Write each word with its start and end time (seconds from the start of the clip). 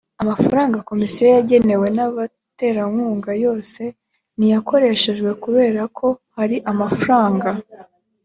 amafaranga 0.21 0.77
komisiyo 0.89 1.25
yagenewe 1.35 1.87
n 1.95 1.99
abaterankunga 2.07 3.31
yose 3.45 3.81
ntiyakoreshejwe 4.37 5.29
kubera 5.43 5.81
ko 5.97 6.07
hari 6.37 6.57
amafaranga 6.71 7.49